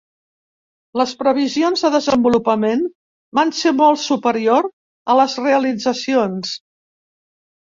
Les 1.01 1.11
previsions 1.17 1.83
de 1.85 1.91
desenvolupament 1.95 2.81
van 3.41 3.53
ser 3.59 3.75
molt 3.83 4.03
superior 4.05 4.67
a 5.15 5.19
les 5.21 5.37
realitzacions. 5.45 6.57